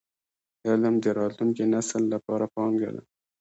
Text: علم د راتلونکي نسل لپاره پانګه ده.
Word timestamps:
علم 0.69 0.95
د 1.03 1.05
راتلونکي 1.19 1.63
نسل 1.73 2.03
لپاره 2.13 2.45
پانګه 2.55 2.89
ده. 2.95 3.01